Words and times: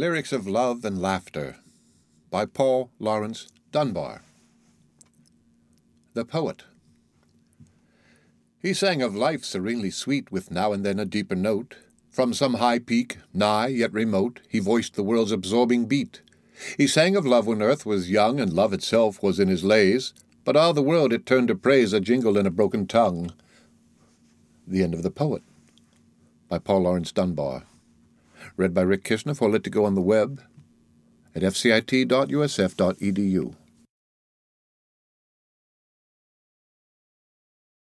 Lyrics 0.00 0.32
of 0.32 0.46
Love 0.46 0.82
and 0.86 0.98
Laughter 1.02 1.56
by 2.30 2.46
Paul 2.46 2.90
Laurence 2.98 3.48
Dunbar. 3.70 4.22
The 6.14 6.24
Poet. 6.24 6.62
He 8.62 8.72
sang 8.72 9.02
of 9.02 9.14
life 9.14 9.44
serenely 9.44 9.90
sweet, 9.90 10.32
with 10.32 10.50
now 10.50 10.72
and 10.72 10.86
then 10.86 10.98
a 10.98 11.04
deeper 11.04 11.34
note. 11.34 11.76
From 12.10 12.32
some 12.32 12.54
high 12.54 12.78
peak, 12.78 13.18
nigh 13.34 13.66
yet 13.66 13.92
remote, 13.92 14.40
he 14.48 14.58
voiced 14.58 14.94
the 14.94 15.02
world's 15.02 15.32
absorbing 15.32 15.84
beat. 15.84 16.22
He 16.78 16.86
sang 16.86 17.14
of 17.14 17.26
love 17.26 17.46
when 17.46 17.60
earth 17.60 17.84
was 17.84 18.10
young, 18.10 18.40
and 18.40 18.54
love 18.54 18.72
itself 18.72 19.22
was 19.22 19.38
in 19.38 19.48
his 19.48 19.64
lays, 19.64 20.14
but 20.46 20.56
all 20.56 20.72
the 20.72 20.80
world 20.80 21.12
it 21.12 21.26
turned 21.26 21.48
to 21.48 21.54
praise 21.54 21.92
a 21.92 22.00
jingle 22.00 22.38
in 22.38 22.46
a 22.46 22.50
broken 22.50 22.86
tongue. 22.86 23.34
The 24.66 24.82
End 24.82 24.94
of 24.94 25.02
the 25.02 25.10
Poet 25.10 25.42
by 26.48 26.58
Paul 26.58 26.84
Laurence 26.84 27.12
Dunbar. 27.12 27.64
Read 28.56 28.74
by 28.74 28.82
Rick 28.82 29.04
Kishner 29.04 29.36
for 29.36 29.48
Lit2Go 29.48 29.84
on 29.84 29.94
the 29.94 30.00
web 30.00 30.42
at 31.34 31.42
fcit.usf.edu. 31.42 31.94